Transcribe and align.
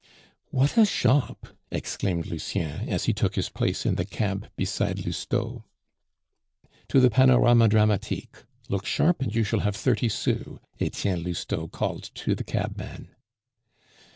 "What 0.49 0.79
a 0.79 0.85
shop!" 0.87 1.45
exclaimed 1.69 2.25
Lucien, 2.25 2.89
as 2.89 3.05
he 3.05 3.13
took 3.13 3.35
his 3.35 3.49
place 3.49 3.85
in 3.85 3.97
the 3.97 4.03
cab 4.03 4.49
beside 4.55 5.05
Lousteau. 5.05 5.63
"To 6.87 6.99
the 6.99 7.11
Panorama 7.11 7.67
Dramatique; 7.67 8.45
look 8.67 8.83
sharp, 8.87 9.21
and 9.21 9.35
you 9.35 9.43
shall 9.43 9.59
have 9.59 9.75
thirty 9.75 10.09
sous," 10.09 10.57
Etienne 10.79 11.21
Lousteau 11.23 11.67
called 11.67 12.09
to 12.15 12.33
the 12.33 12.43
cabman. 12.43 13.09